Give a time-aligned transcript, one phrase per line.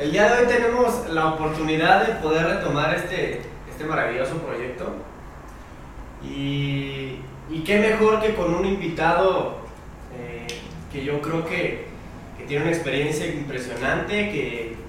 [0.00, 4.96] el día de hoy tenemos la oportunidad de poder retomar este, este maravilloso proyecto.
[6.24, 7.18] Y,
[7.66, 9.58] qué mejor que con un invitado
[10.18, 10.46] eh,
[10.90, 11.90] que yo creo que,
[12.48, 14.80] tiene una experiencia impresionante, que,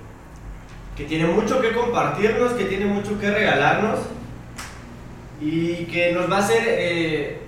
[1.06, 4.00] tiene mucho que compartirnos, que tiene mucho que regalarnos
[5.42, 6.64] y que nos va a hacer...
[6.66, 7.42] Eh,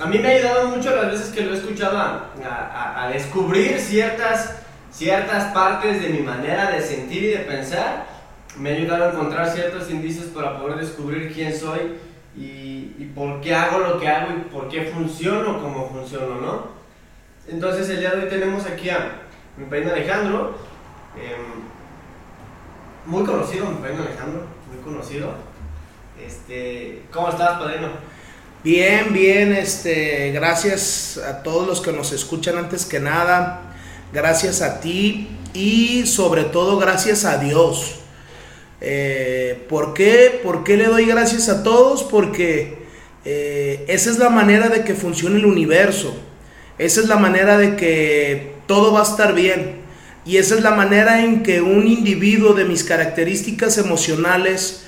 [0.00, 4.57] a mí me ha ayudado mucho las veces que lo he escuchado a descubrir ciertas
[4.98, 8.06] ciertas partes de mi manera de sentir y de pensar
[8.58, 11.94] me ha ayudado a encontrar ciertos indicios para poder descubrir quién soy
[12.36, 16.68] y, por qué hago lo que hago y por qué funciono como funciono, ¿no?
[17.48, 19.22] Entonces el día de hoy tenemos aquí a
[19.56, 20.54] mi padrino Alejandro,
[21.16, 21.36] eh,
[23.06, 25.32] muy conocido, mi padrino Alejandro, muy conocido.
[26.24, 27.88] Este, ¿Cómo estás, padrino?
[28.62, 33.67] Bien, bien, este, gracias a todos los que nos escuchan antes que nada
[34.12, 37.96] gracias a ti y sobre todo gracias a Dios.
[38.80, 40.40] Eh, ¿Por qué?
[40.42, 42.04] ¿Por qué le doy gracias a todos?
[42.04, 42.78] Porque
[43.24, 46.16] eh, esa es la manera de que funcione el universo.
[46.78, 49.78] Esa es la manera de que todo va a estar bien.
[50.24, 54.84] Y esa es la manera en que un individuo de mis características emocionales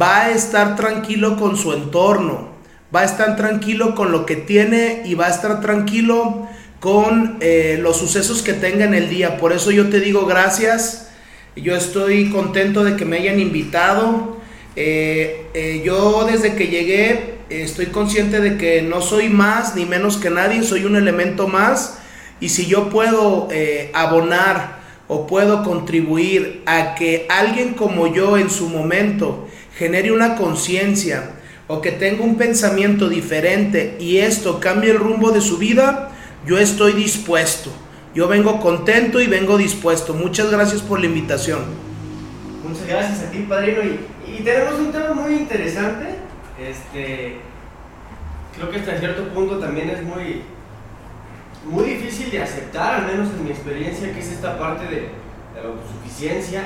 [0.00, 2.50] va a estar tranquilo con su entorno,
[2.94, 6.48] va a estar tranquilo con lo que tiene y va a estar tranquilo
[6.80, 9.36] con eh, los sucesos que tenga en el día.
[9.36, 11.10] Por eso yo te digo gracias.
[11.54, 14.38] Yo estoy contento de que me hayan invitado.
[14.76, 20.16] Eh, eh, yo desde que llegué estoy consciente de que no soy más ni menos
[20.16, 21.98] que nadie, soy un elemento más.
[22.40, 23.48] Y si yo puedo
[23.92, 31.32] abonar o puedo contribuir a que alguien como yo en su momento genere una conciencia
[31.66, 36.10] o que tenga un pensamiento diferente y esto cambie el rumbo de su vida,
[36.46, 37.70] yo estoy dispuesto.
[38.14, 40.14] Yo vengo contento y vengo dispuesto.
[40.14, 41.60] Muchas gracias por la invitación.
[42.66, 43.82] Muchas gracias a ti, padrino.
[43.82, 46.14] Y, tenemos un tema muy interesante.
[46.58, 47.36] Este,
[48.56, 50.42] creo que hasta cierto punto también es muy,
[51.64, 55.08] muy difícil de aceptar, al menos en mi experiencia, que es esta parte de,
[55.54, 56.62] la autosuficiencia.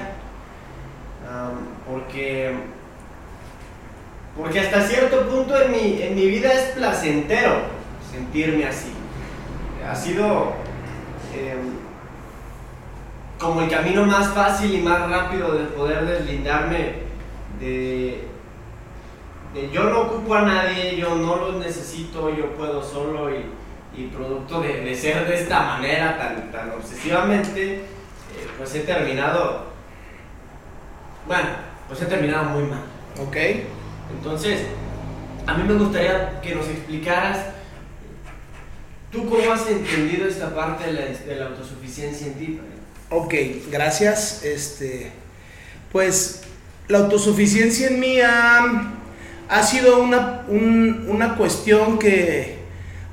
[1.91, 2.53] porque,
[4.37, 7.63] porque hasta cierto punto en mi, en mi vida es placentero
[8.13, 8.93] sentirme así
[9.89, 10.55] ha sido
[11.35, 11.75] em,
[13.39, 17.05] como el camino más fácil y más rápido de poder deslindarme
[17.61, 18.29] de,
[19.73, 24.95] yo no ocupo a nadie, yo no los necesito, yo puedo solo y, producto de,
[24.97, 27.85] ser de esta manera tan, tan obsesivamente, eh,
[28.59, 29.67] pues he terminado,
[31.27, 31.49] bueno,
[31.87, 32.83] pues he terminado muy mal.
[33.21, 33.37] Ok.
[34.17, 34.67] Entonces,
[35.47, 37.54] a mí me gustaría que nos explicaras
[39.15, 42.59] ¿Tú cómo has entendido esta parte de la, autosuficiencia en ti?
[43.11, 43.33] Ok,
[43.71, 44.43] gracias.
[44.43, 45.13] Este,
[45.93, 46.41] pues
[46.89, 52.59] la autosuficiencia en mí ha, sido una, una cuestión que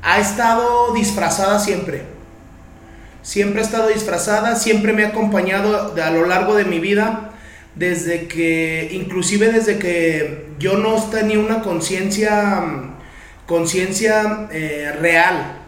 [0.02, 2.02] ha estado disfrazada siempre.
[3.22, 7.30] Siempre ha estado disfrazada, siempre me ha acompañado a lo largo de mi vida,
[7.76, 12.64] desde que, inclusive desde que yo no tenía una conciencia,
[13.46, 15.61] conciencia eh, real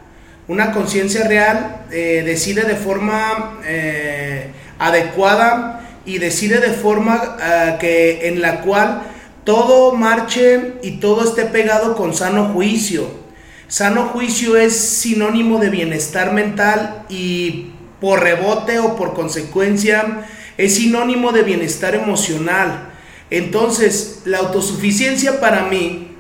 [0.48, 8.28] una conciencia real eh, decide de forma eh, adecuada y decide de forma eh, que
[8.28, 9.03] en la cual
[9.46, 13.24] todo marche y todo esté pegado con sano juicio.
[13.68, 17.72] Sano juicio es sinónimo de bienestar mental y
[18.02, 20.26] por rebote o por consecuencia
[20.58, 22.90] es sinónimo de bienestar emocional.
[23.30, 26.16] Entonces, la autosuficiencia para mí,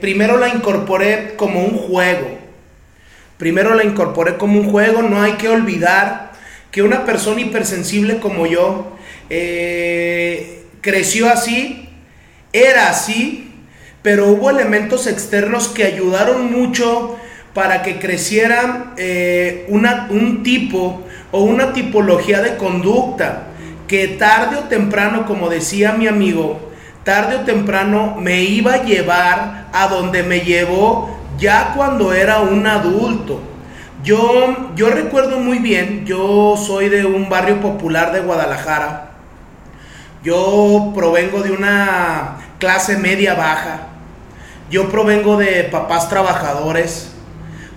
[0.00, 2.39] primero la incorporé como un juego
[3.40, 6.32] Primero la incorporé como un juego, no hay que olvidar
[6.70, 8.98] que una persona hipersensible como yo
[9.30, 11.88] eh, creció así,
[12.52, 13.50] era así,
[14.02, 17.16] pero hubo elementos externos que ayudaron mucho
[17.54, 21.02] para que creciera eh, una, un tipo
[21.32, 23.44] o una tipología de conducta
[23.88, 26.70] que tarde o temprano, como decía mi amigo,
[27.04, 32.66] tarde o temprano me iba a llevar a donde me llevó ya cuando era un
[32.66, 33.40] adulto.
[34.04, 39.10] Yo, yo recuerdo muy bien, yo soy de un barrio popular de Guadalajara.
[40.22, 43.88] Yo provengo de una clase media baja.
[44.70, 47.12] Yo provengo de papás trabajadores.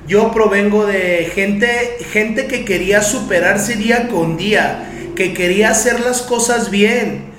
[0.08, 6.22] Yo provengo de gente, gente que quería superarse día con día, que quería hacer las
[6.22, 7.32] cosas bien.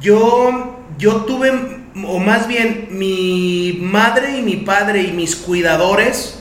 [0.00, 6.38] Yo, yo tuve o más bien mi madre y mi padre y mis cuidadores,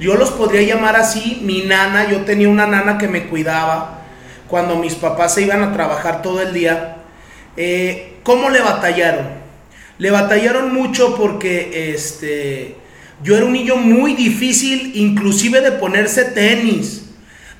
[0.00, 4.02] yo los podría llamar así, mi nana, yo tenía una nana que me cuidaba,
[4.48, 6.96] cuando mis papás se iban a trabajar todo el día,
[7.56, 9.26] eh, ¿cómo le batallaron?
[9.98, 12.76] Le batallaron mucho porque este,
[13.22, 17.06] yo era un niño muy difícil, inclusive de ponerse tenis,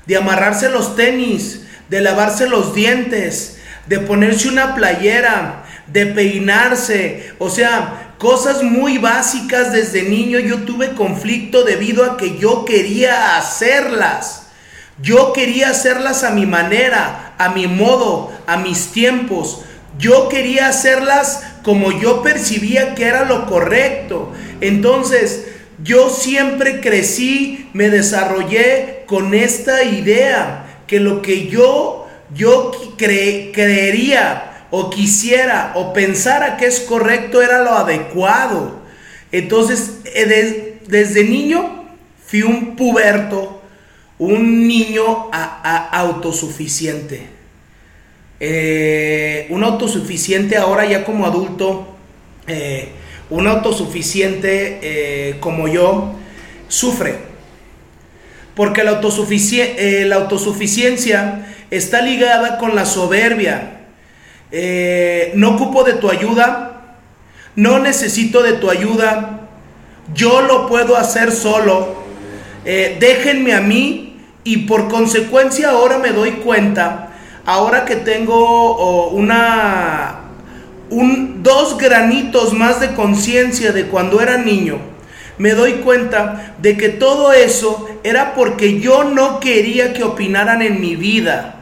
[0.05, 5.56] de amarrarse los tenis, de lavarse los dientes, de ponerse una playera,
[5.87, 12.37] de peinarse, o sea, cosas muy básicas desde niño yo tuve conflicto debido a que
[12.37, 14.43] yo quería hacerlas.
[14.99, 19.61] Yo quería hacerlas a mi manera, a mi modo, a mis tiempos.
[19.99, 24.33] Yo quería hacerlas como yo percibía que era lo correcto.
[24.59, 25.45] Entonces,
[25.83, 34.89] yo siempre crecí, me desarrollé con esta idea, que lo que yo, yo creería o
[34.89, 38.81] quisiera o pensara que es correcto era lo adecuado.
[39.31, 41.85] Entonces, eh, desde niño
[42.25, 43.61] fui un puberto,
[44.17, 47.27] un niño autosuficiente.
[48.39, 51.95] Eh, un autosuficiente ahora ya como adulto,
[52.47, 52.89] eh,
[53.29, 56.15] un autosuficiente como yo,
[56.67, 57.27] sufre.
[58.55, 63.76] Porque la, la autosuficiencia está ligada con la soberbia.
[64.51, 66.95] No ocupo de tu ayuda,
[67.55, 69.41] no necesito de tu ayuda,
[70.13, 71.95] yo lo puedo hacer solo.
[72.63, 74.07] déjenme a mí
[74.43, 77.09] y por consecuencia ahora me doy cuenta,
[77.45, 80.19] ahora que tengo una,
[80.89, 84.79] un, dos granitos más de conciencia de cuando era niño,
[85.37, 90.79] me doy cuenta de que todo eso era porque yo no quería que opinaran en
[90.79, 91.56] mi vida.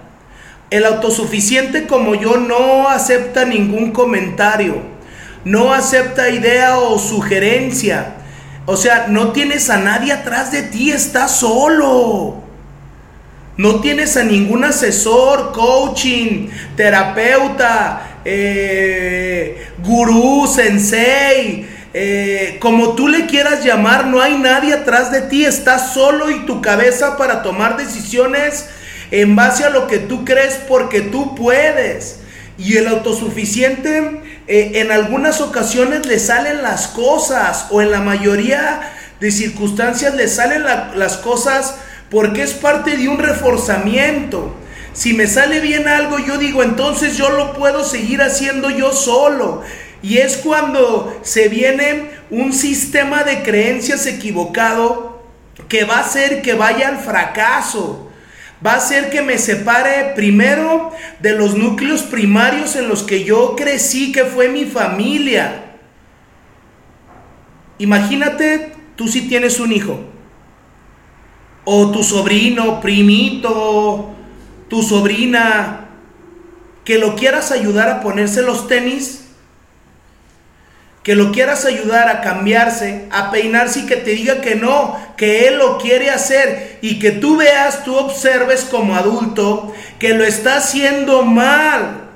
[0.75, 4.81] El autosuficiente como yo no acepta ningún comentario,
[5.45, 8.15] no acepta idea o sugerencia.
[8.65, 12.43] O sea, no tienes a nadie atrás de ti, estás solo.
[13.55, 23.63] No tienes a ningún asesor, coaching, terapeuta, eh, gurú, sensei, eh, como tú le quieras
[23.63, 28.65] llamar, no hay nadie atrás de ti, estás solo y tu cabeza para tomar decisiones
[29.11, 32.19] en base a lo que tú crees porque tú puedes.
[32.57, 38.93] Y el autosuficiente eh, en algunas ocasiones le salen las cosas o en la mayoría
[39.19, 41.75] de circunstancias le salen las cosas
[42.09, 44.55] porque es parte de un reforzamiento.
[44.93, 49.61] Si me sale bien algo, yo digo, entonces yo lo puedo seguir haciendo yo solo.
[50.01, 55.21] Y es cuando se viene un sistema de creencias equivocado
[55.67, 58.04] que va a hacer que vaya al fracaso.
[58.63, 63.55] Va a hacer que me separe primero de los núcleos primarios en los que yo
[63.55, 65.77] crecí, que fue mi familia.
[67.79, 69.99] Imagínate, tú si tienes un hijo
[71.65, 74.13] o tu sobrino, primito,
[74.69, 75.87] tu sobrina,
[76.85, 79.24] que lo quieras ayudar a ponerse los tenis,
[81.05, 85.47] que lo quieras ayudar a cambiarse, a peinarse y que te diga que no, que
[85.47, 90.57] él lo quiere hacer y que tú veas, tú observes como adulto que lo está
[90.57, 92.09] haciendo mal,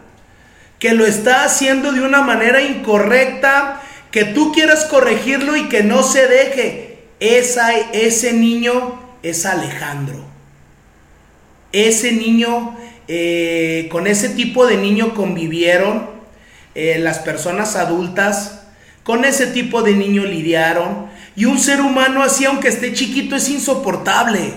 [0.80, 6.01] que lo está haciendo de una manera incorrecta, que tú quieras corregirlo y que no
[6.01, 6.97] se deje.
[7.19, 10.25] Esa, ese niño es Alejandro.
[11.74, 12.75] Ese niño,
[13.07, 16.10] eh, con ese tipo de niño convivieron
[16.74, 18.59] eh, las personas adultas,
[19.10, 21.08] con ese tipo de niño lidiaron.
[21.36, 24.54] Y un ser humano así, aunque esté chiquito, es insoportable.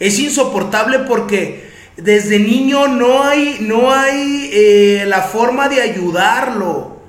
[0.00, 1.68] Es insoportable porque
[1.98, 7.02] desde niño no hay, no hay eh, la forma de ayudarlo.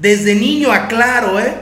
[0.00, 1.54] Desde niño, aclaro, ¿eh?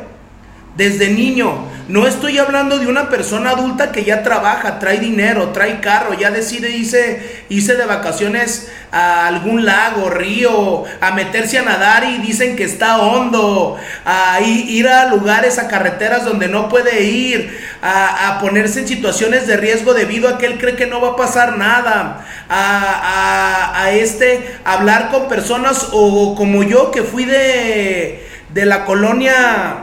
[0.79, 1.70] Desde niño.
[1.91, 6.31] No estoy hablando de una persona adulta que ya trabaja, trae dinero, trae carro, ya
[6.31, 12.63] decide irse, de vacaciones a algún lago, río, a meterse a nadar y dicen que
[12.63, 18.87] está hondo, a ir a lugares, a carreteras donde no puede ir, a, ponerse en
[18.87, 23.91] situaciones de riesgo debido a que él cree que no va a pasar nada, a,
[23.91, 29.79] este hablar con personas o como yo que fui de, de la colonia...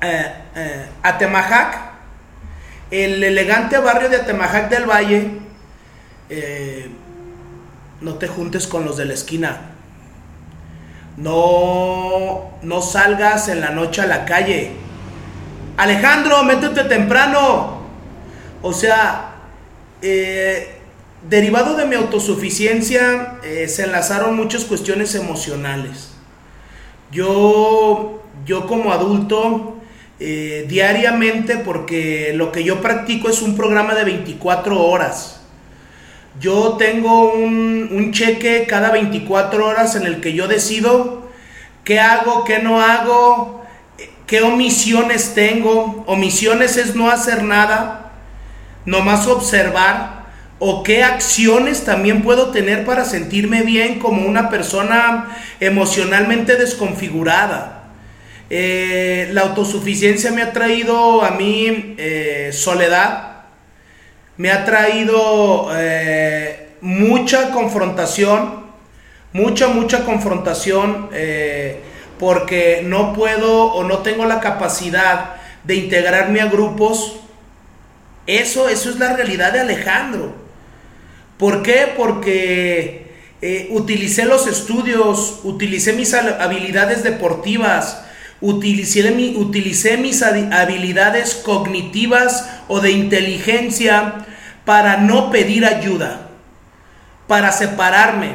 [0.00, 1.78] Eh, eh, Atemajac,
[2.90, 5.30] el elegante barrio de Atemajac del Valle,
[6.28, 6.90] eh,
[8.00, 9.72] no te juntes con los de la esquina.
[11.16, 14.72] No, no salgas en la noche a la calle.
[15.76, 17.80] Alejandro, métete temprano.
[18.62, 19.36] O sea,
[20.02, 20.78] eh,
[21.28, 26.16] derivado de mi autosuficiencia, se enlazaron muchas cuestiones emocionales.
[27.10, 29.75] Yo, yo como adulto,
[30.18, 35.40] eh, diariamente porque lo que yo practico es un programa de 24 horas.
[36.40, 41.30] Yo tengo un, un cheque cada 24 horas en el que yo decido
[41.84, 43.64] qué hago, qué no hago,
[44.26, 46.04] qué omisiones tengo.
[46.06, 48.12] Omisiones es no hacer nada,
[48.84, 50.16] nomás observar.
[50.58, 57.75] O qué acciones también puedo tener para sentirme bien como una persona emocionalmente desconfigurada.
[58.48, 63.42] Eh, la autosuficiencia me ha traído a mí eh, soledad,
[64.36, 68.66] me ha traído eh, mucha confrontación,
[69.32, 71.10] mucha, mucha confrontación,
[72.20, 77.16] porque no puedo o no tengo la capacidad de integrarme a grupos.
[78.26, 80.34] Eso, eso es la realidad de Alejandro.
[81.38, 81.92] ¿Por qué?
[81.96, 83.06] Porque
[83.70, 88.05] utilicé los estudios, utilicé mis habilidades deportivas,
[88.40, 94.26] utilicé, mis habilidades cognitivas o de inteligencia
[94.64, 96.28] para no pedir ayuda,
[97.26, 98.34] para separarme,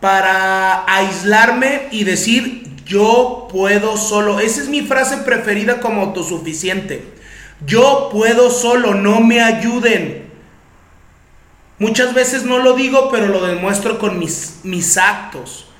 [0.00, 4.40] para aislarme y decir yo puedo solo.
[4.40, 7.04] Esa es mi frase preferida como autosuficiente.
[7.64, 10.30] Yo puedo solo, no me ayuden.
[11.78, 15.71] Muchas veces no lo digo, pero lo demuestro con mis, mis actos.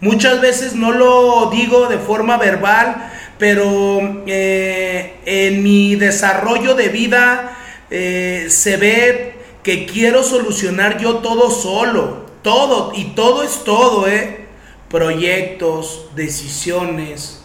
[0.00, 7.58] Muchas veces no lo digo de forma verbal, pero eh, en mi desarrollo de vida
[7.90, 14.46] eh, se ve que quiero solucionar yo todo solo, todo, y todo es todo, ¿eh?
[14.88, 17.42] Proyectos, decisiones,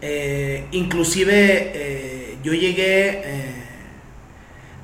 [0.00, 3.22] eh, inclusive yo llegué,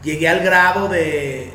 [0.05, 1.51] llegué al grado de,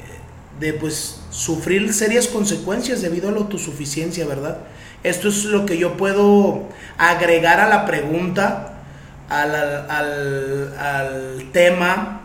[0.59, 4.59] de pues sufrir serias consecuencias debido a la autosuficiencia, ¿verdad?
[5.07, 8.73] Esto es lo que yo puedo agregar a la pregunta,
[9.29, 10.73] al,
[11.53, 12.23] tema.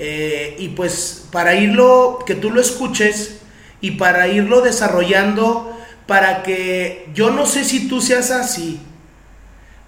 [0.00, 3.42] Eh, y pues para irlo, que tú lo escuches
[3.80, 5.72] y para irlo desarrollando,
[6.06, 8.80] para que yo no sé si tú seas así.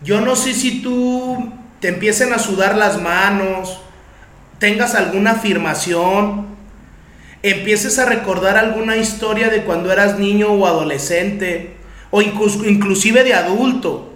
[0.00, 3.80] Yo no sé si tú te empiecen a sudar las manos,
[4.61, 6.47] tengas alguna afirmación,
[7.42, 11.77] empieces a recordar alguna historia de cuando eras niño o adolescente
[12.10, 14.14] o inclusive de adulto.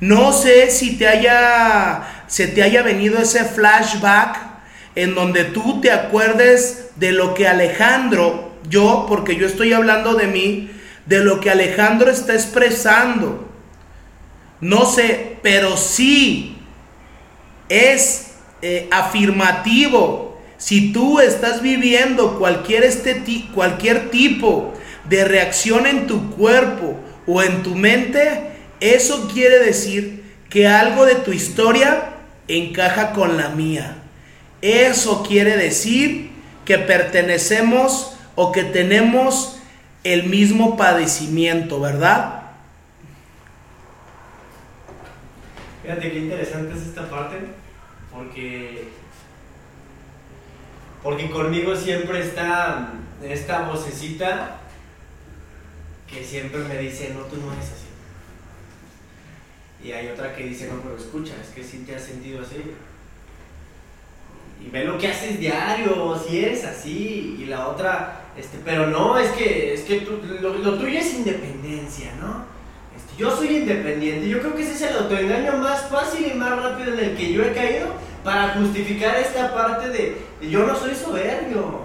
[0.00, 4.38] No sé si te haya, se te haya venido ese flashback
[4.94, 10.26] en donde tú te acuerdes de lo que Alejandro, yo, porque yo estoy hablando de
[10.26, 10.70] mí,
[11.06, 13.48] de lo que Alejandro está expresando.
[14.60, 16.58] No sé, pero sí
[17.68, 20.38] es eh, afirmativo.
[20.58, 23.22] Si tú estás viviendo cualquier, este,
[23.54, 24.74] cualquier tipo
[25.08, 26.96] de reacción en tu cuerpo
[27.26, 32.10] o en tu mente, eso quiere decir que algo de tu historia
[32.46, 33.96] encaja con la mía.
[34.62, 36.30] Eso quiere decir
[36.64, 39.58] que pertenecemos o que tenemos
[40.04, 42.42] el mismo padecimiento, ¿verdad?
[45.82, 47.36] Fíjate qué interesante es esta parte,
[48.12, 48.88] porque,
[51.02, 54.58] porque conmigo siempre está esta vocecita
[56.10, 57.88] que siempre me dice, no, tú no eres así.
[59.84, 62.56] Y hay otra que dice, no, pero escucha, es que sí te has sentido así.
[64.64, 67.36] Y ve lo que haces diario, si eres así.
[67.38, 72.44] Y la otra, este, pero no, es que, es que lo, tuyo es independencia, ¿no?
[72.96, 74.28] Este, yo soy independiente.
[74.28, 77.32] Yo creo que ese es el autoengaño más fácil y más rápido en el que
[77.32, 77.88] yo he caído
[78.24, 81.82] para justificar esta parte de, de yo no soy soberbio,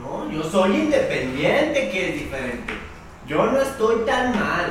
[0.00, 0.30] ¿no?
[0.32, 2.85] Yo soy independiente, que es diferente
[3.26, 4.66] yo no estoy tan mal.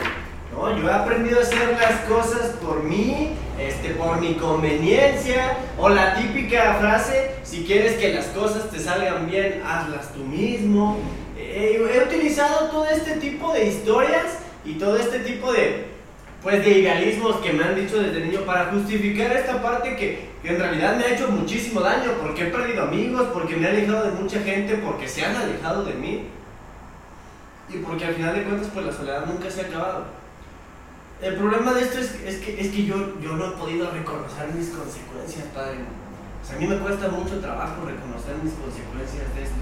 [0.52, 0.78] ¿no?
[0.78, 6.16] Yo he aprendido a hacer las cosas por mí, este, por mi conveniencia, o la
[6.16, 10.98] típica frase, si quieres que las cosas te salgan bien, hazlas tú mismo.
[11.38, 15.86] he utilizado todo este tipo de historias y todo este tipo de,
[16.42, 20.50] pues, de idealismos que me han dicho desde niño para justificar esta parte que, que,
[20.50, 24.06] en realidad me ha hecho muchísimo daño, porque he perdido amigos, porque me he alejado
[24.06, 26.24] de mucha gente, porque se han alejado de mí.
[27.70, 30.06] Y porque al final de cuentas, pues la soledad nunca se ha acabado.
[31.22, 34.54] El problema de esto es, es, que, es que yo, yo no he podido reconocer
[34.54, 35.80] mis consecuencias, padre.
[36.44, 39.56] O sea, a mí me cuesta mucho trabajo reconocer mis consecuencias de esto.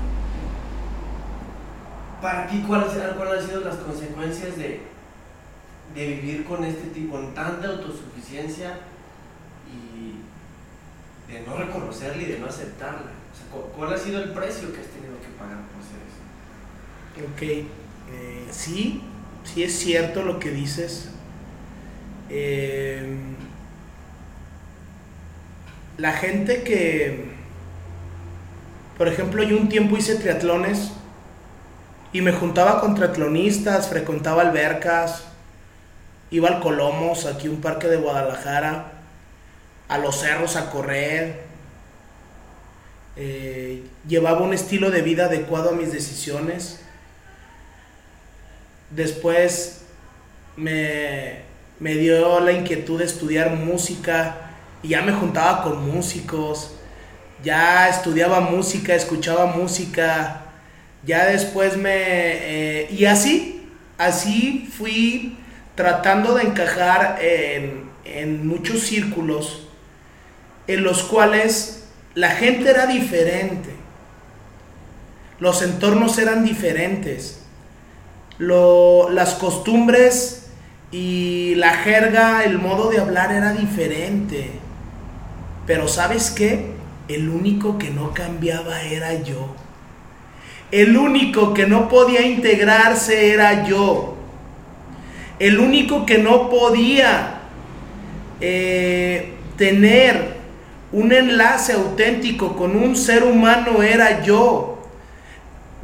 [2.22, 4.82] Para ti, ¿cuáles, cuáles han sido las consecuencias de,
[5.94, 8.80] de vivir con este tipo, con tanta autosuficiencia
[9.72, 13.12] y de no reconocerla y de no aceptarla?
[13.32, 17.32] O sea, ¿cuál ha sido el precio que has tenido que pagar por hacer eso?
[17.32, 17.83] Ok.
[18.14, 19.02] Eh, sí,
[19.44, 21.10] sí es cierto lo que dices.
[22.30, 23.16] Eh,
[25.98, 27.26] la gente que,
[28.98, 30.92] por ejemplo, yo un tiempo hice triatlones
[32.14, 35.24] Y me juntaba con triatlonistas, frecuentaba albercas,
[36.30, 38.92] iba al Colomos, aquí un parque de Guadalajara,
[39.88, 41.42] a los cerros a correr.
[43.16, 46.83] Eh, llevaba un estilo de vida adecuado a mis decisiones.
[48.96, 49.82] Después
[50.56, 51.40] me,
[51.80, 56.76] me dio la inquietud de estudiar música y ya me juntaba con músicos,
[57.44, 60.42] ya estudiaba música, escuchaba música,
[61.06, 61.92] ya después me...
[61.94, 65.38] Eh, y así, así fui
[65.76, 69.68] tratando de encajar en, en muchos círculos
[70.68, 71.86] en los cuales
[72.16, 73.70] la gente era diferente,
[75.40, 77.43] los entornos eran diferentes,
[78.40, 80.48] las costumbres
[80.92, 84.52] y la jerga, el modo de hablar era diferente.
[85.66, 86.74] Pero ¿sabes qué?
[87.08, 89.56] El único que no cambiaba era yo.
[90.72, 94.16] El único que no podía integrarse era yo.
[95.40, 97.42] El único que no podía
[98.40, 100.38] eh, tener
[100.92, 104.73] un enlace auténtico con un ser humano era yo.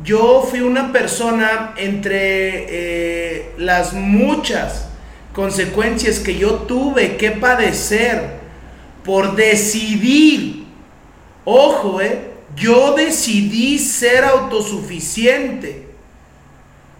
[0.03, 4.87] Yo fui una persona entre eh, las muchas
[5.33, 8.39] consecuencias que yo tuve que padecer
[9.03, 10.65] por decidir,
[11.45, 15.87] ojo, eh, yo decidí ser autosuficiente.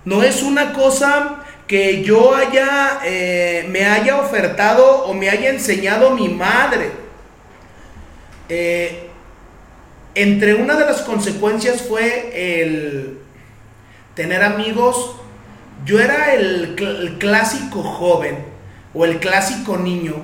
[0.06, 6.12] No es una cosa que yo haya, eh, me haya ofertado o me haya enseñado
[6.12, 6.92] mi madre.
[8.48, 9.09] Eh,
[10.22, 13.20] entre una de las consecuencias fue el
[14.16, 15.16] tener amigos.
[15.86, 16.76] Yo era el,
[17.20, 18.38] clásico joven
[18.94, 20.16] o el clásico niño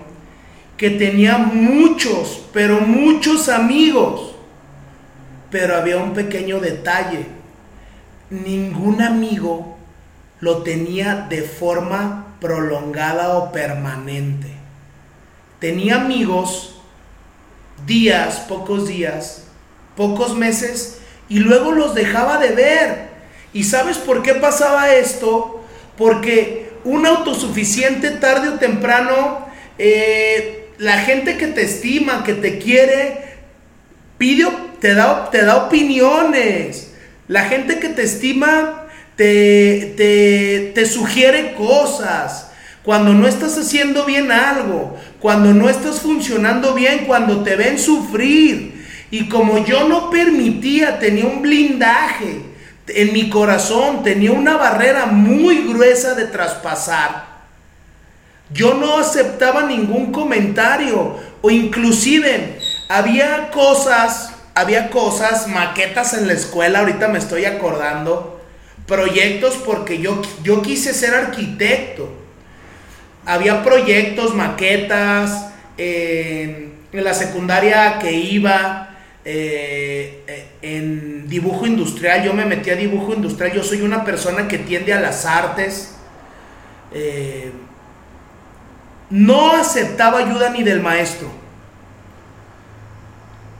[0.75, 4.35] que tenía muchos, pero muchos amigos.
[5.49, 7.27] Pero había un pequeño detalle.
[8.29, 9.77] Ningún amigo
[10.41, 14.49] lo tenía de forma prolongada o permanente.
[15.61, 16.81] Tenía amigos
[17.85, 19.44] días, pocos días,
[19.95, 23.09] pocos meses, y luego los dejaba de ver.
[23.53, 25.63] ¿Y sabes por qué pasaba esto?
[25.97, 29.45] Porque un autosuficiente tarde o temprano
[29.77, 33.23] eh, la gente que te estima, que te quiere,
[34.17, 34.45] pide,
[34.79, 36.91] te, da, te da opiniones.
[37.27, 42.51] La gente que te estima te, te, te sugiere cosas.
[42.83, 48.74] Cuando no estás haciendo bien algo, cuando no estás funcionando bien, cuando te ven sufrir.
[49.11, 52.41] Y como yo no permitía, tenía un blindaje
[52.87, 57.35] en mi corazón, tenía una barrera muy gruesa de traspasar
[58.51, 66.79] yo no aceptaba ningún comentario o inclusive había cosas, había cosas, maquetas en la escuela,
[66.79, 68.41] ahorita me estoy acordando,
[68.85, 72.09] proyectos porque yo, yo quise ser arquitecto.
[73.25, 78.94] Había proyectos, maquetas, en la secundaria que iba,
[79.27, 84.47] eh, eh, en dibujo industrial, yo me metí a dibujo industrial, yo soy una persona
[84.47, 85.95] que tiende a las artes.
[86.93, 87.51] Eh,
[89.09, 91.27] no aceptaba ayuda ni del maestro.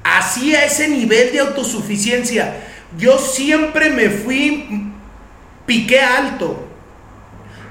[0.04, 2.58] Así a ese nivel de autosuficiencia.
[2.98, 4.92] Yo siempre me fui,
[5.66, 6.68] piqué alto.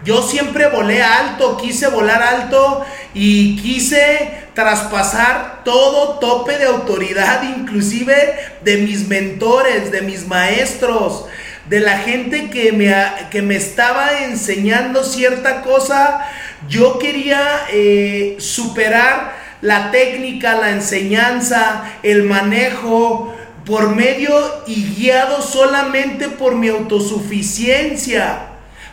[0.05, 8.15] Yo siempre volé alto, quise volar alto y quise traspasar todo tope de autoridad, inclusive
[8.63, 11.27] de mis mentores, de mis maestros,
[11.69, 12.95] de la gente que me,
[13.31, 16.25] que me estaba enseñando cierta cosa
[16.69, 24.33] yo quería eh, superar la técnica, la enseñanza, el manejo por medio
[24.67, 28.47] y guiado solamente por mi autosuficiencia.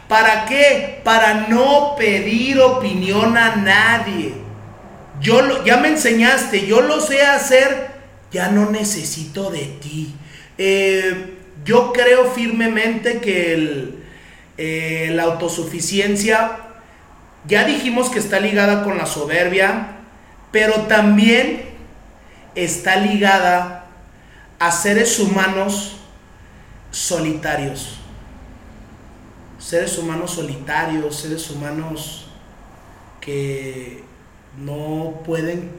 [0.07, 1.01] ¿Para qué?
[1.03, 4.33] Para no pedir opinión a nadie.
[5.21, 7.91] Yo ya me enseñaste, yo lo sé hacer,
[8.31, 10.15] ya no necesito de ti.
[10.57, 13.93] Eh, yo creo firmemente que
[14.57, 16.57] eh, la autosuficiencia
[17.47, 19.97] ya dijimos que está ligada con la soberbia,
[20.51, 21.65] pero también
[22.55, 23.85] está ligada
[24.59, 25.97] a seres humanos
[26.91, 27.99] solitarios.
[29.59, 32.27] Seres humanos solitarios, seres humanos
[33.19, 34.03] que
[34.57, 35.71] no pueden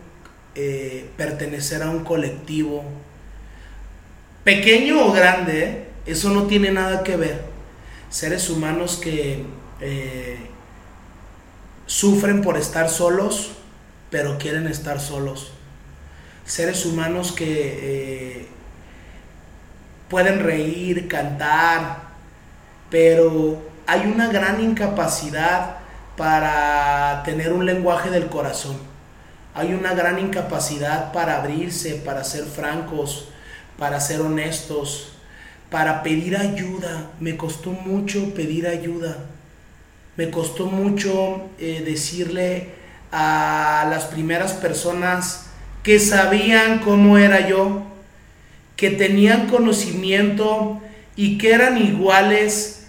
[0.55, 2.85] eh, pertenecer a un colectivo,
[4.45, 5.89] pequeño o grande, ¿eh?
[6.07, 7.45] eso no tiene nada que ver.
[8.11, 9.45] Seres humanos que
[9.81, 10.37] eh,
[11.87, 13.53] sufren por estar solos,
[14.11, 15.53] pero quieren estar solos.
[16.45, 18.49] Seres humanos que
[20.09, 22.03] pueden reír, cantar,
[22.91, 25.82] pero hay una gran incapacidad
[26.17, 28.77] para tener un lenguaje del corazón.
[29.55, 33.29] Hay una gran incapacidad para abrirse, para ser francos,
[33.79, 35.13] para ser honestos,
[35.71, 37.11] para pedir ayuda.
[37.21, 39.17] Me costó mucho pedir ayuda.
[40.17, 42.71] Me costó mucho eh, decirle
[43.11, 45.47] a las primeras personas
[45.83, 47.83] que sabían cómo era yo,
[48.77, 50.81] que tenían conocimiento
[51.17, 52.82] y que eran iguales,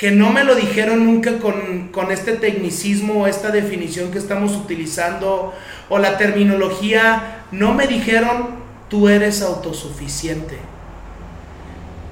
[0.00, 5.52] que no me lo dijeron nunca con, este tecnicismo o esta definición que estamos utilizando
[5.90, 8.48] o la terminología, no me dijeron
[8.88, 10.56] tú eres autosuficiente.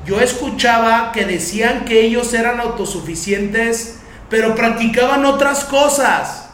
[0.05, 6.48] Yo escuchaba que decían que ellos eran autosuficientes, pero practicaban otras cosas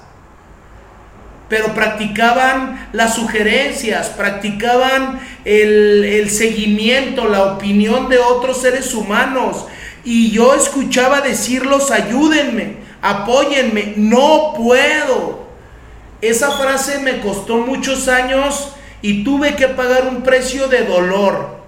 [1.48, 9.66] pero practicaban las sugerencias, practicaban el, seguimiento, la opinión de otros seres humanos.
[10.04, 15.44] Y yo escuchaba decirlos, ayúdenme, apóyenme, no puedo.
[16.20, 21.62] Esa frase me costó muchos años y tuve que pagar un precio de dolor.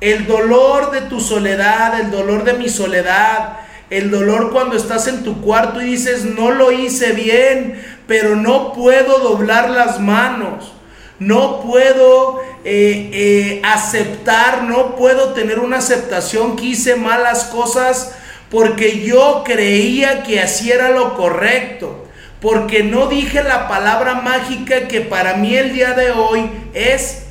[0.00, 5.22] El dolor de tu soledad, el dolor de mi soledad, el dolor cuando estás en
[5.22, 10.72] tu cuarto y dices, no lo hice bien, pero no puedo doblar las manos,
[11.18, 18.14] no puedo eh, eh, aceptar, no puedo tener una aceptación que hice malas cosas
[18.50, 22.06] porque yo creía que así era lo correcto,
[22.40, 27.24] porque no dije la palabra mágica que para mí el día de hoy es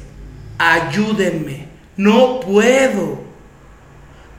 [0.57, 3.25] ayúdenme, no puedo.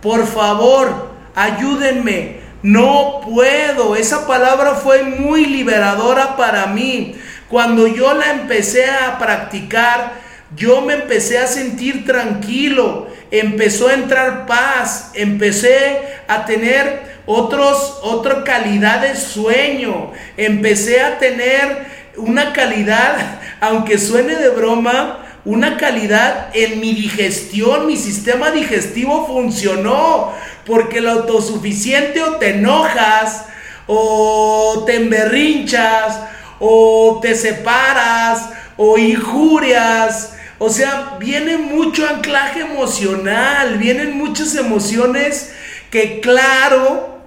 [0.03, 2.47] Por favor, ayúdenme.
[2.63, 3.97] No puedo.
[3.97, 7.15] Esa palabra fue muy liberadora para mí.
[7.49, 10.15] Cuando yo la empecé a practicar,
[10.57, 13.09] yo me empecé a sentir tranquilo.
[13.31, 15.11] Empezó a entrar paz.
[15.15, 20.13] Empecé a tener otros, otra calidad de sueño.
[20.37, 27.97] Empecé a tener una calidad, aunque suene de broma, una calidad en mi digestión, mi
[27.97, 30.33] sistema digestivo funcionó,
[30.65, 33.45] porque el autosuficiente o te enojas,
[33.87, 36.19] o te emberrinchas,
[36.61, 40.35] o te separas, o injurias.
[40.59, 45.53] O sea, viene mucho anclaje emocional, vienen muchas emociones
[45.91, 47.21] que claro,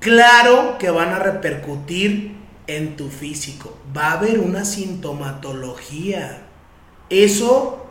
[0.00, 2.36] claro que van a repercutir
[2.66, 3.78] en tu físico.
[3.96, 6.42] Va a haber una sintomatología.
[7.08, 7.86] Eso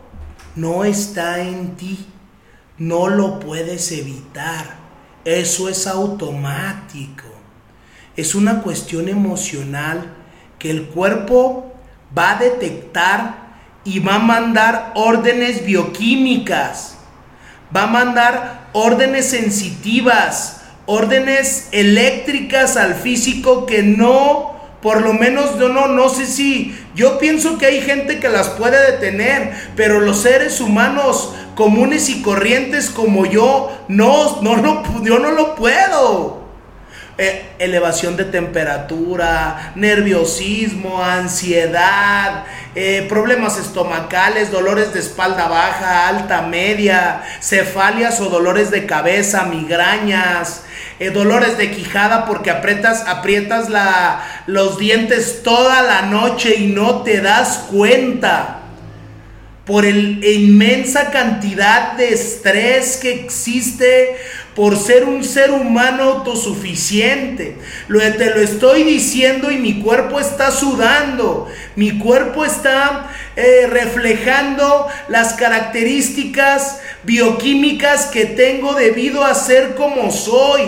[0.55, 2.05] no está en ti,
[2.77, 4.75] no lo puedes evitar,
[5.25, 7.23] eso es automático.
[8.15, 10.13] Es una cuestión emocional
[10.59, 11.73] que el cuerpo
[12.17, 13.43] va a detectar
[13.83, 16.97] y va a mandar órdenes bioquímicas,
[17.75, 25.69] va a mandar órdenes sensitivas, órdenes eléctricas al físico que no por lo menos yo
[25.69, 30.21] no, no sé si, yo pienso que hay gente que las puede detener, pero los
[30.21, 36.42] seres humanos comunes y corrientes como yo, no, no, no yo no lo puedo.
[37.15, 47.21] Eh, elevación de temperatura, nerviosismo, ansiedad, eh, problemas estomacales, dolores de espalda baja, alta, media,
[47.39, 50.63] cefalias o dolores de cabeza, migrañas,
[50.99, 57.03] eh, dolores de quijada porque aprietas, aprietas la, los dientes toda la noche y no
[57.03, 58.61] te das cuenta
[59.65, 64.17] por el inmensa cantidad de estrés que existe
[64.55, 67.57] por ser un ser humano autosuficiente.
[67.87, 74.87] Lo, te lo estoy diciendo y mi cuerpo está sudando, mi cuerpo está eh, reflejando
[75.07, 80.61] las características bioquímicas que tengo debido a ser como soy.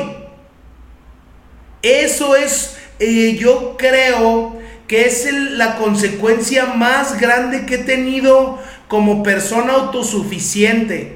[1.81, 9.23] Eso es, eh, yo creo que es la consecuencia más grande que he tenido como
[9.23, 11.14] persona autosuficiente.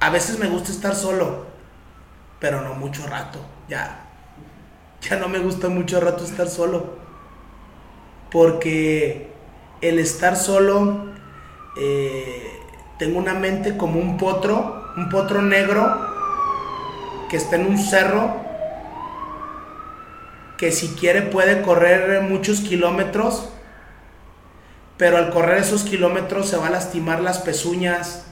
[0.00, 1.46] A veces me gusta estar solo,
[2.38, 3.38] pero no mucho rato.
[3.68, 4.06] Ya,
[5.00, 6.96] ya no me gusta mucho rato estar solo.
[8.30, 9.32] Porque
[9.80, 11.06] el estar solo,
[11.78, 12.60] eh,
[12.98, 16.14] tengo una mente como un potro, un potro negro
[17.30, 18.36] que está en un cerro,
[20.56, 23.48] que si quiere puede correr muchos kilómetros,
[24.96, 28.24] pero al correr esos kilómetros se va a lastimar las pezuñas,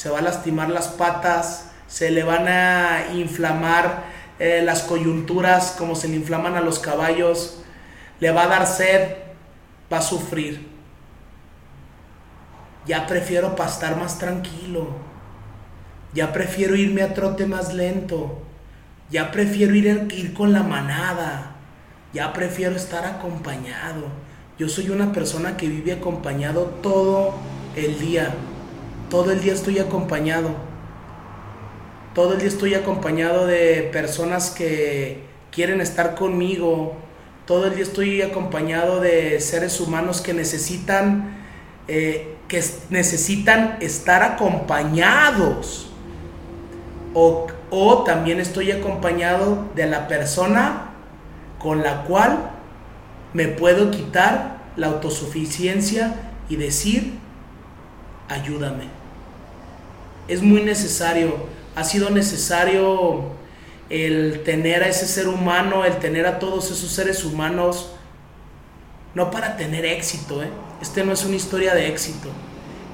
[0.00, 4.04] se va a lastimar las patas, se le van a inflamar
[4.38, 7.60] eh, las coyunturas como se le inflaman a los caballos,
[8.18, 9.16] le va a dar sed,
[9.92, 10.70] va a sufrir.
[12.86, 14.96] Ya prefiero pastar más tranquilo
[16.14, 18.40] Ya prefiero irme a trote más lento.
[19.10, 21.56] Ya prefiero ir, ir con la manada.
[22.14, 24.06] Ya prefiero estar acompañado.
[24.58, 27.34] Yo soy una persona que vive acompañado todo
[27.76, 28.34] el día.
[29.10, 30.50] Todo el día estoy acompañado.
[32.14, 36.94] Todo el día estoy acompañado de personas que quieren estar conmigo.
[37.44, 41.38] Todo el día estoy acompañado de seres humanos que necesitan,
[41.88, 45.90] eh, que necesitan estar acompañados.
[47.12, 50.92] O, o también estoy acompañado de la persona
[51.58, 52.52] con la cual
[53.34, 56.14] me puedo quitar la autosuficiencia
[56.48, 57.14] y decir,
[58.28, 58.99] ayúdame.
[60.30, 61.34] Es muy necesario,
[61.74, 63.32] ha sido necesario
[63.88, 67.90] el tener a ese ser humano, el tener a todos esos seres humanos,
[69.16, 70.48] no para tener éxito, ¿eh?
[70.80, 72.28] este no es una historia de éxito,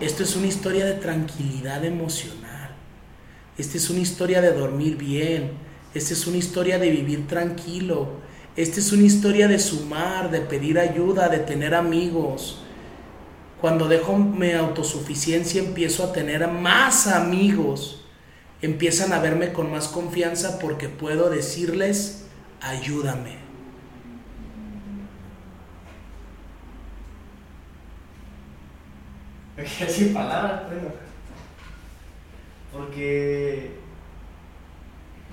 [0.01, 2.71] esto es una historia de tranquilidad emocional,
[3.59, 5.51] esta es una historia de dormir bien,
[5.93, 8.13] esta es una historia de vivir tranquilo,
[8.57, 12.63] esta es una historia de sumar, de pedir ayuda, de tener amigos.
[13.61, 18.05] Cuando dejo mi autosuficiencia empiezo a tener más amigos.
[18.63, 22.27] Empiezan a verme con más confianza porque puedo decirles,
[22.61, 23.37] ayúdame.
[29.89, 30.89] Sin palabras, bueno.
[32.73, 33.71] Porque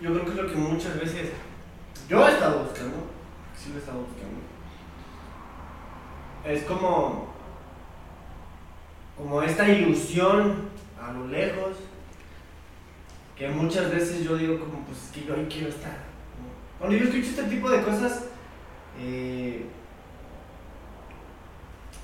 [0.01, 1.29] yo creo que es lo que muchas veces
[2.07, 3.13] yo he estado buscando
[3.63, 4.41] sí lo estaba buscando.
[6.45, 7.22] Es como,
[9.17, 10.69] como esta ilusión
[11.01, 11.77] a lo lejos,
[13.35, 15.97] que muchas veces yo digo como, pues es que yo ahí quiero estar.
[16.79, 18.25] Cuando yo escucho este tipo de cosas,
[18.99, 19.65] eh,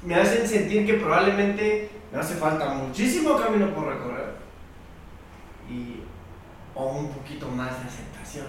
[0.03, 4.35] me hacen sentir que probablemente me hace falta muchísimo camino por recorrer
[5.69, 6.01] y,
[6.73, 8.47] o un poquito más de aceptación.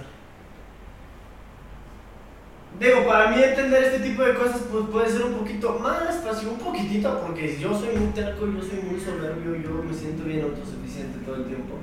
[2.78, 6.48] Digo, para mí entender este tipo de cosas pues puede ser un poquito más fácil,
[6.48, 10.42] un poquitito, porque yo soy muy terco, yo soy muy soberbio, yo me siento bien
[10.42, 11.74] autosuficiente todo el tiempo.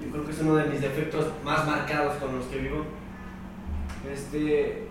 [0.00, 2.84] Yo creo que es uno de mis defectos más marcados con los que vivo.
[4.12, 4.86] Este,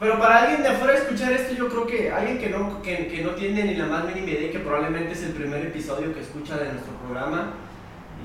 [0.00, 3.22] pero para alguien de afuera escuchar esto, yo creo que alguien que no, que, que
[3.22, 6.56] no tiene ni la más mínima idea, que probablemente es el primer episodio que escucha
[6.56, 7.52] de nuestro programa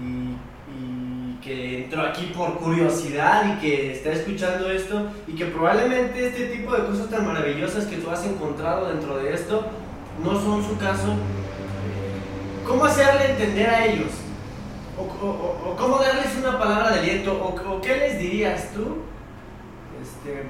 [0.02, 0.36] y
[1.47, 6.73] que entró aquí por curiosidad y que está escuchando esto y que probablemente este tipo
[6.73, 9.65] de cosas tan maravillosas que tú has encontrado dentro de esto
[10.21, 11.15] no son su caso,
[12.67, 14.12] ¿cómo hacerle entender a ellos?
[14.99, 17.33] ¿O, cómo darles una palabra de aliento?
[17.33, 18.97] ¿O, qué les dirías tú
[20.01, 20.43] este,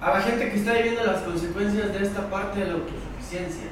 [0.00, 3.66] a la gente que está viviendo las consecuencias de esta parte de la autosuficiencia?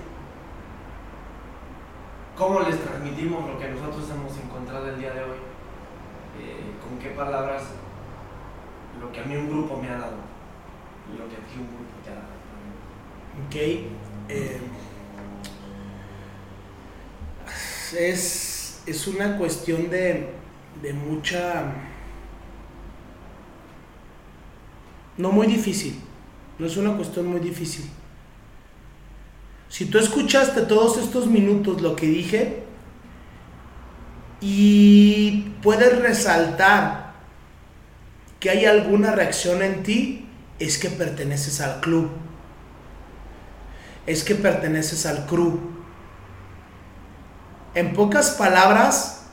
[2.37, 5.53] ¿Cómo les transmitimos lo que nosotros hemos encontrado el día de hoy?
[6.40, 7.62] Eh, con qué palabras
[9.01, 10.16] lo que a mí un grupo me ha dado
[11.12, 12.35] y lo que a ti un grupo te ha dado.
[13.47, 13.55] Ok.
[14.29, 14.61] Eh,
[17.99, 20.31] es, es, una cuestión de,
[20.83, 21.73] de mucha...
[25.16, 26.01] No muy difícil.
[26.59, 27.85] No es una cuestión muy difícil.
[29.68, 32.63] Si tú escuchaste todos estos minutos lo que dije,
[34.46, 37.14] y puedes resaltar
[38.38, 40.28] que hay alguna reacción en ti,
[40.59, 42.11] es que perteneces al club.
[44.04, 45.59] Es que perteneces al club.
[47.74, 49.28] En pocas palabras,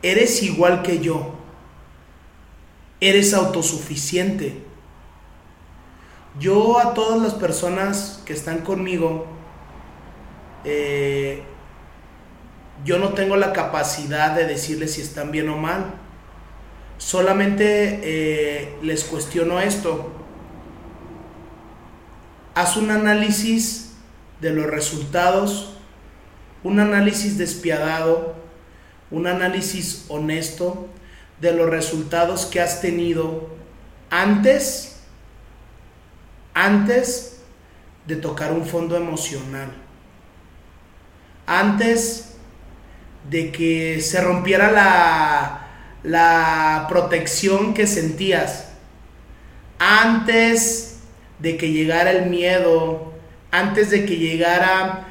[0.00, 1.34] eres igual que yo.
[3.00, 4.62] Eres autosuficiente.
[6.38, 9.26] Yo a todas las personas que están conmigo,
[10.64, 11.42] eh,
[12.82, 15.94] yo no tengo la capacidad de decirles si están bien o mal.
[16.98, 20.12] Solamente eh, les cuestiono esto.
[22.54, 23.92] Haz un análisis
[24.40, 25.76] de los resultados,
[26.62, 28.34] un análisis despiadado,
[29.10, 30.88] un análisis honesto
[31.40, 33.48] de los resultados que has tenido
[34.10, 35.00] antes,
[36.54, 37.40] antes
[38.06, 39.72] de tocar un fondo emocional.
[41.46, 42.33] Antes
[43.30, 45.68] de que se rompiera la,
[46.02, 48.68] la protección que sentías
[49.78, 51.00] antes
[51.38, 53.12] de que llegara el miedo,
[53.50, 55.04] antes de que llegaran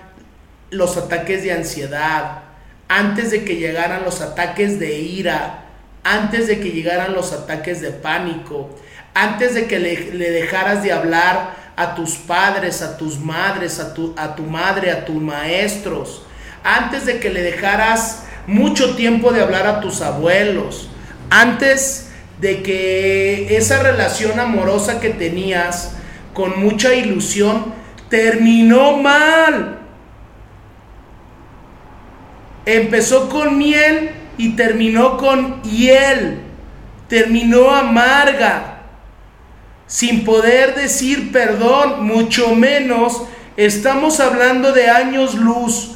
[0.69, 2.43] los ataques de ansiedad,
[2.87, 5.65] antes de que llegaran los ataques de ira,
[6.03, 8.69] antes de que llegaran los ataques de pánico,
[9.13, 14.13] antes de que le, dejaras de hablar a tus padres, a tus madres, a tu,
[14.17, 16.23] a tu madre, a tus maestros,
[16.63, 20.89] antes de que le dejaras mucho tiempo de hablar a tus abuelos,
[21.29, 25.95] antes de que esa relación amorosa que tenías
[26.33, 27.73] con mucha ilusión
[28.09, 29.79] terminó mal.
[32.65, 36.39] Empezó con miel y terminó con hiel.
[37.07, 38.81] Terminó amarga,
[39.85, 43.23] sin poder decir perdón, mucho menos
[43.55, 45.92] estamos hablando de años luz,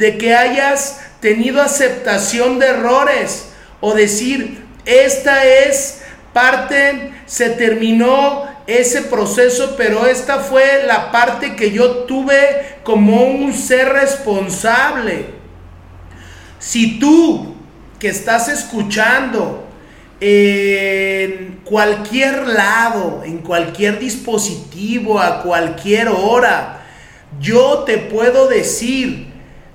[0.00, 6.00] de que hayas tenido aceptación de errores o decir, esta es
[6.32, 13.52] parte, se terminó ese proceso, pero esta fue la parte que yo tuve como un
[13.52, 15.26] ser responsable.
[16.58, 17.56] Si tú
[17.98, 19.66] que estás escuchando
[20.18, 26.86] en cualquier lado, en cualquier dispositivo, a cualquier hora,
[27.38, 29.29] yo te puedo decir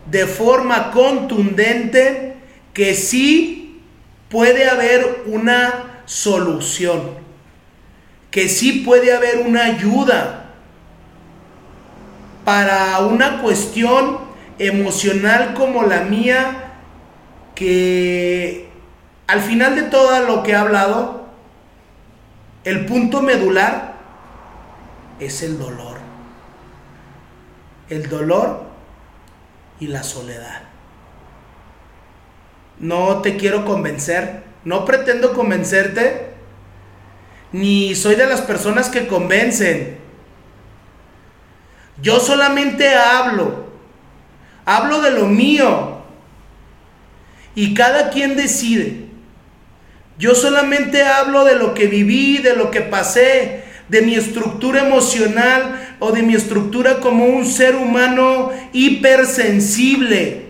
[0.10, 2.36] de forma contundente
[2.74, 3.82] que sí
[4.30, 7.12] puede haber una solución,
[8.32, 10.46] que sí puede haber una ayuda
[12.44, 14.20] para una cuestión
[14.60, 16.74] emocional como la mía
[17.56, 18.70] que
[19.28, 21.26] al final de todo lo que he hablado,
[22.64, 23.96] el punto medular
[25.20, 25.98] es el dolor.
[27.90, 28.75] El dolor
[29.80, 30.64] y la soledad.
[32.80, 36.34] No te quiero convencer, no pretendo convencerte,
[37.52, 39.98] ni soy de las personas que convencen.
[42.02, 43.68] Yo solamente hablo,
[44.66, 45.96] hablo de lo mío,
[47.56, 49.06] y cada quien decide.
[50.18, 55.85] Yo solamente hablo de lo que viví, de lo que pasé, de mi estructura emocional
[56.00, 60.50] o de mi estructura como un ser humano hipersensible,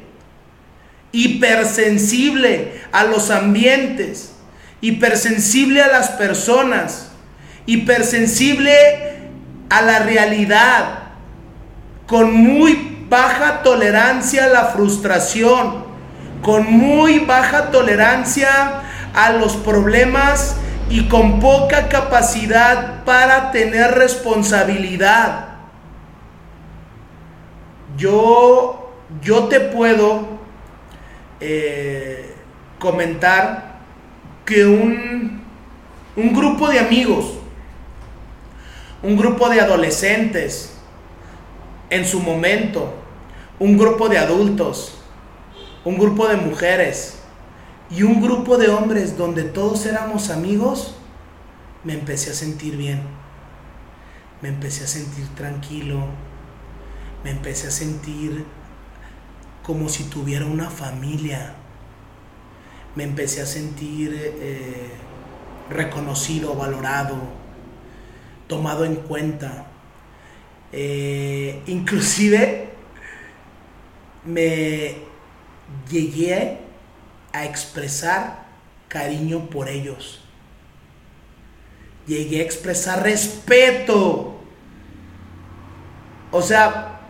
[1.12, 4.34] hipersensible a los ambientes,
[4.82, 7.12] hipersensible a las personas,
[7.66, 8.74] hipersensible
[9.70, 11.00] a la realidad,
[12.08, 15.86] con muy baja tolerancia a la frustración
[16.46, 18.84] con muy baja tolerancia
[19.16, 20.56] a los problemas
[20.90, 25.56] y con poca capacidad para tener responsabilidad.
[27.98, 30.28] Yo, yo te puedo
[31.40, 32.36] eh,
[32.80, 33.80] comentar
[34.46, 35.44] que un,
[36.16, 37.34] un grupo de amigos,
[39.02, 40.78] un grupo de adolescentes,
[41.90, 42.94] en su momento,
[43.60, 44.98] un grupo de adultos,
[45.84, 47.25] un grupo de mujeres
[47.90, 50.96] y un grupo de hombres donde todos éramos amigos,
[51.84, 53.02] me empecé a sentir bien.
[54.42, 56.06] Me empecé a sentir tranquilo.
[57.24, 58.46] Me empecé a sentir
[59.64, 61.56] como si tuviera una familia.
[62.96, 64.90] Me empecé a sentir eh,
[65.70, 67.18] reconocido, valorado,
[68.48, 69.68] tomado en cuenta.
[70.72, 72.70] Eh, inclusive
[74.26, 74.96] me
[75.90, 76.65] llegué
[77.36, 78.46] a expresar
[78.88, 80.22] cariño por ellos.
[82.08, 84.36] Llegué a expresar respeto.
[86.32, 87.02] O sea,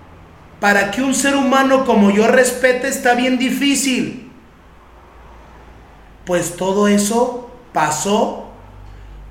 [0.60, 4.32] para que un ser humano como yo respete está bien difícil.
[6.26, 8.50] Pues todo eso pasó,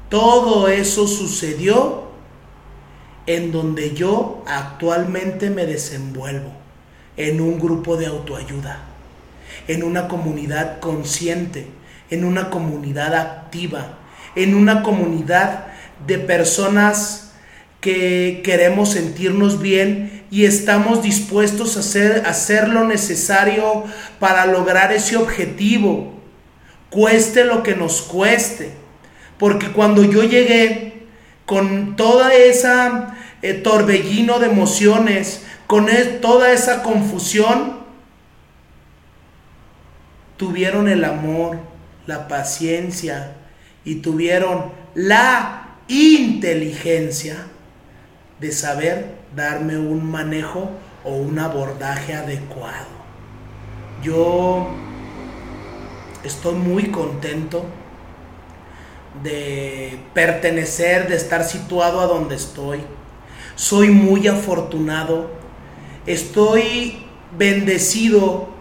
[0.09, 2.05] todo eso sucedió
[3.27, 6.53] en donde yo actualmente me desenvuelvo,
[7.17, 8.94] en un grupo de autoayuda
[9.69, 11.67] en una comunidad consciente,
[12.11, 13.99] en una comunidad activa,
[14.37, 15.67] en una comunidad
[16.07, 17.33] de personas
[17.81, 23.85] que queremos sentirnos bien y estamos dispuestos a hacer, hacer lo necesario
[24.19, 26.15] para lograr ese objetivo,
[26.91, 28.73] cueste lo que nos cueste.
[29.39, 31.05] Porque cuando yo llegué
[31.45, 37.74] con toda esa eh, torbellino de emociones, con e, toda esa confusión,
[40.37, 41.59] tuvieron el amor,
[42.07, 43.35] la paciencia
[43.85, 47.37] y tuvieron la inteligencia
[48.41, 50.71] de saber darme un manejo
[51.05, 52.87] o un abordaje adecuado.
[54.03, 54.69] Yo
[56.25, 57.65] estoy muy contento
[59.23, 62.81] de pertenecer, de estar situado a donde estoy.
[63.55, 65.31] Soy muy afortunado.
[66.07, 67.07] Estoy
[67.39, 68.54] bendecido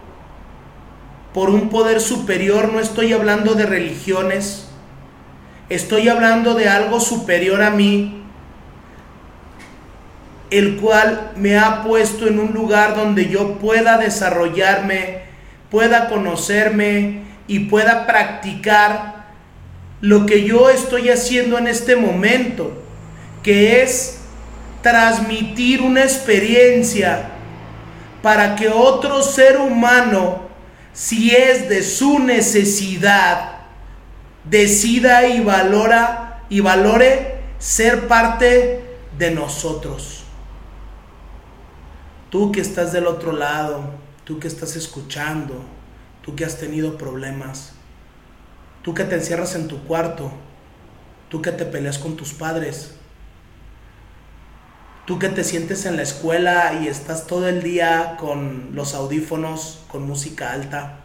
[1.34, 4.68] por un poder superior, no estoy hablando de religiones,
[5.68, 8.22] estoy hablando de algo superior a mí,
[10.50, 15.22] el cual me ha puesto en un lugar donde yo pueda desarrollarme,
[15.72, 19.24] pueda conocerme y pueda practicar
[20.00, 22.80] lo que yo estoy haciendo en este momento,
[23.42, 24.20] que es
[24.82, 27.30] transmitir una experiencia
[28.22, 30.44] para que otro ser humano,
[30.94, 33.58] si es de su necesidad,
[34.44, 40.22] decida y valora y valore ser parte de nosotros.
[42.30, 43.84] Tú que estás del otro lado,
[44.24, 45.64] tú que estás escuchando,
[46.22, 47.72] tú que has tenido problemas,
[48.82, 50.32] tú que te encierras en tu cuarto,
[51.28, 52.94] tú que te peleas con tus padres,
[55.06, 59.84] tú que te sientes en la escuela y estás todo el día con los audífonos,
[59.88, 61.00] con música alta,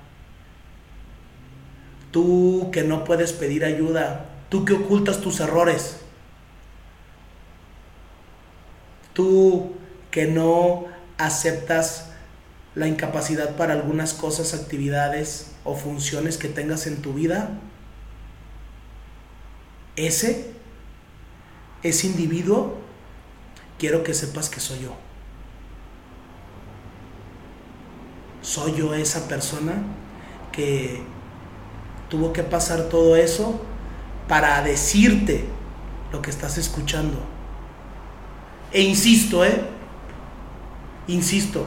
[2.11, 5.99] tú que no puedes pedir ayuda, tú que ocultas tus errores,
[9.13, 9.73] tú
[10.11, 10.85] que no
[11.17, 12.11] aceptas
[12.75, 17.59] la incapacidad para algunas cosas, actividades o funciones que tengas en tu vida,
[19.97, 20.53] ese,
[21.83, 22.77] ese individuo,
[23.79, 24.93] quiero que sepas que soy yo.
[28.41, 29.81] Soy yo esa persona
[30.51, 31.01] que
[32.09, 33.59] tuvo que pasar todo eso
[34.27, 35.45] para decirte
[36.11, 37.17] lo que estás escuchando.
[38.71, 39.61] E insisto, ¿eh?
[41.07, 41.65] Insisto,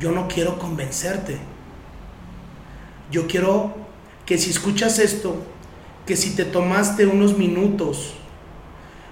[0.00, 1.38] yo no quiero convencerte.
[3.10, 3.74] Yo quiero
[4.24, 5.36] que si escuchas esto,
[6.06, 8.14] que si te tomaste unos minutos,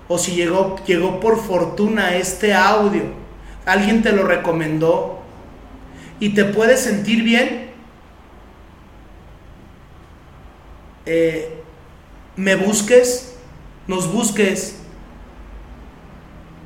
[0.08, 3.02] o si llegó, llegó por fortuna este audio,
[3.64, 5.20] alguien te lo recomendó
[6.20, 7.70] y te puedes sentir bien,
[11.06, 11.62] eh,
[12.36, 13.36] me busques,
[13.86, 14.78] nos busques,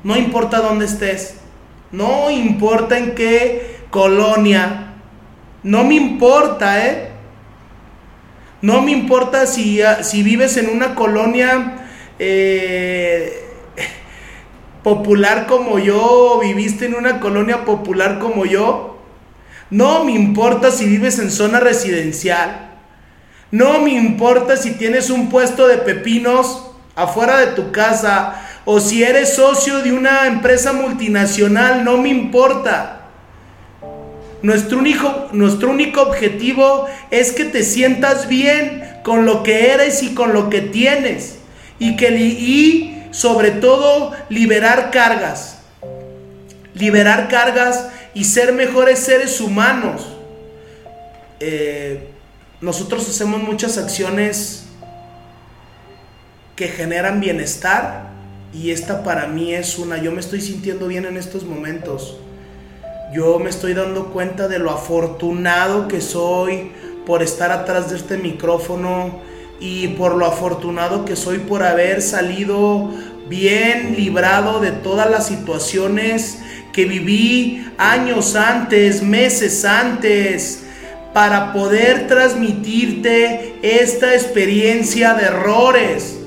[0.03, 1.37] no importa dónde estés,
[1.91, 4.83] no importa en qué colonia.
[5.63, 7.09] No me importa, ¿eh?
[8.61, 11.86] No me importa si, ah, si vives en una colonia
[12.19, 13.43] eh,
[14.83, 18.97] popular como yo, viviste en una colonia popular como yo.
[19.69, 22.71] No me importa si vives en zona residencial.
[23.51, 29.03] No me importa si tienes un puesto de pepinos afuera de tu casa o si
[29.03, 32.97] eres socio de una empresa multinacional, no me importa.
[34.41, 40.13] Nuestro único, nuestro único objetivo es que te sientas bien con lo que eres y
[40.13, 41.36] con lo que tienes.
[41.79, 45.59] Y, que, y sobre todo liberar cargas.
[46.73, 50.07] Liberar cargas y ser mejores seres humanos.
[51.39, 52.09] Eh,
[52.61, 54.65] nosotros hacemos muchas acciones
[56.55, 58.07] que generan bienestar
[58.51, 62.17] y esta para mí es una, yo me estoy sintiendo bien en estos momentos.
[63.13, 66.71] Yo me estoy dando cuenta de lo afortunado que soy
[67.05, 69.21] por estar atrás de este micrófono
[69.59, 72.91] y por lo afortunado que soy por haber salido
[73.29, 76.39] bien librado de todas las situaciones
[76.71, 80.63] que viví años antes, meses antes,
[81.13, 86.19] para poder transmitirte esta experiencia de errores.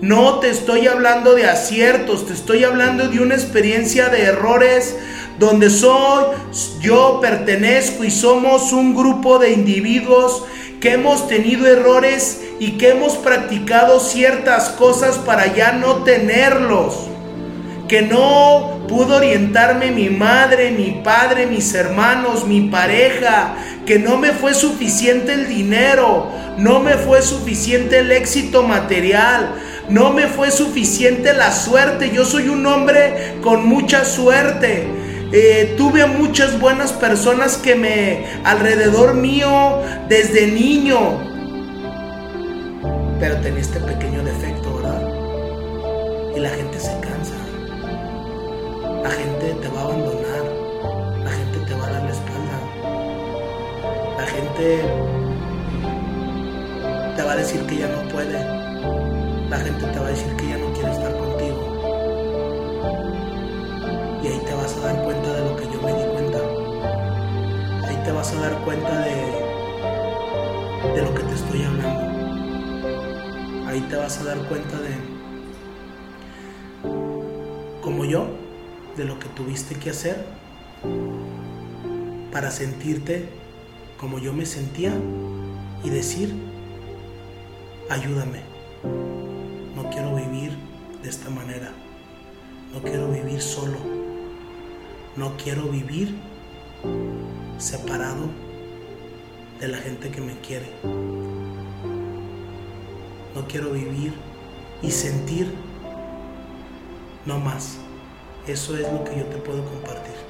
[0.00, 4.96] No te estoy hablando de aciertos, te estoy hablando de una experiencia de errores
[5.38, 6.24] donde soy,
[6.80, 10.44] yo pertenezco y somos un grupo de individuos
[10.80, 17.06] que hemos tenido errores y que hemos practicado ciertas cosas para ya no tenerlos.
[17.88, 23.54] Que no pudo orientarme mi madre, mi padre, mis hermanos, mi pareja.
[23.86, 29.54] Que no me fue suficiente el dinero, no me fue suficiente el éxito material
[29.88, 32.10] no me fue suficiente la suerte.
[32.10, 34.86] Yo soy un hombre con mucha suerte.
[35.30, 41.18] Eh, tuve muchas buenas personas que me alrededor mío desde niño.
[43.20, 45.02] Pero tenía este pequeño defecto, ¿verdad?
[46.36, 47.34] Y la gente se cansa.
[49.02, 50.44] La gente te va a abandonar.
[51.24, 52.58] La gente te va a dar la espalda.
[54.16, 54.82] La gente
[57.16, 58.58] te va a decir que ya no puede
[59.48, 60.67] la gente te va a decir que ya no
[64.28, 66.38] Y ahí te vas a dar cuenta de lo que yo me di cuenta.
[67.88, 69.14] Ahí te vas a dar cuenta de,
[70.94, 72.00] de lo que te estoy hablando.
[73.66, 74.90] Ahí te vas a dar cuenta de,
[77.80, 78.26] como yo,
[78.98, 80.26] de lo que tuviste que hacer
[82.30, 83.30] para sentirte
[83.98, 84.92] como yo me sentía
[85.82, 86.34] y decir,
[87.88, 88.42] ayúdame.
[89.74, 90.52] No quiero vivir
[91.02, 91.72] de esta manera.
[92.74, 93.97] No quiero vivir solo.
[95.18, 96.14] No quiero vivir
[97.58, 98.28] separado
[99.58, 100.66] de la gente que me quiere.
[103.34, 104.12] No quiero vivir
[104.80, 105.52] y sentir
[107.26, 107.78] no más.
[108.46, 110.27] Eso es lo que yo te puedo compartir.